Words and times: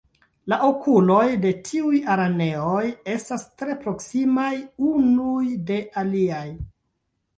La 0.51 0.57
okuloj 0.67 1.25
de 1.43 1.51
tiuj 1.67 1.99
araneoj 2.15 2.81
estas 3.17 3.45
tre 3.61 3.77
proksimaj 3.87 4.51
unuj 4.93 5.47
de 5.69 5.79
aliaj. 6.05 6.45